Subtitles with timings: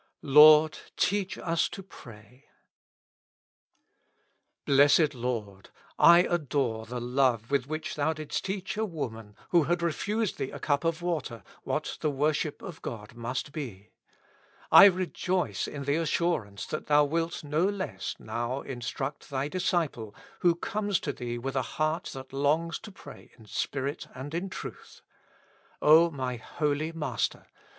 [0.39, 2.45] ''Lord teach us to pray."
[4.65, 5.69] Blessed Lord!
[5.99, 10.49] I adore the love with which Thou didst teach a woman, who had refused Thee
[10.49, 13.91] a cup of water, what the worship of God must be.
[14.71, 20.55] I rejoice in the assurance that Thou wilt no less now instruct Thy disciple, who
[20.55, 22.43] comes to Thee with a heart that With Christ in the School of Prayer.
[22.55, 25.01] longs to pray in spirit and in truth.
[25.79, 27.45] O my Holy Master